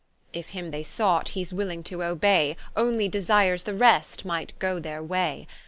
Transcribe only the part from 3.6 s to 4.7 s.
the rest might